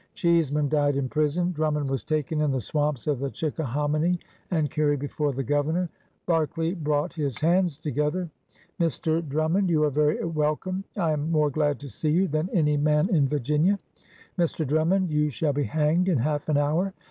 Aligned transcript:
Cheeseman 0.15 0.67
died 0.67 0.95
in 0.97 1.07
prison. 1.07 1.51
Drum 1.51 1.75
mond 1.75 1.87
was 1.87 2.03
taken 2.03 2.41
in 2.41 2.49
the 2.49 2.59
swamps 2.59 3.05
of 3.05 3.19
the 3.19 3.29
Chicka 3.29 3.63
hominy 3.63 4.17
and 4.49 4.71
carried 4.71 4.97
before 4.99 5.31
the 5.31 5.43
Governor. 5.43 5.89
Berke 6.27 6.57
ley 6.57 6.73
brought 6.73 7.13
his 7.13 7.39
hands 7.39 7.77
together. 7.77 8.27
Mr. 8.79 9.21
Dnmmiond, 9.21 9.69
REBELUON 9.69 9.69
AND 9.69 9.69
CHANGE 9.69 9.69
187 9.69 9.69
you 9.69 9.83
are 9.83 9.91
very 9.91 10.25
welcome! 10.25 10.83
I 10.97 11.11
am 11.11 11.31
more 11.31 11.51
glad 11.51 11.79
to 11.81 11.87
see 11.87 12.09
you 12.09 12.27
tlian 12.27 12.49
any 12.51 12.77
man 12.77 13.09
in 13.13 13.27
Virginia! 13.27 13.77
Mr. 14.39 14.65
Drummond 14.65 15.11
you 15.11 15.29
shall 15.29 15.53
be 15.53 15.65
hanged 15.65 16.09
in 16.09 16.17
half 16.17 16.49
an 16.49 16.57
hour!'' 16.57 16.95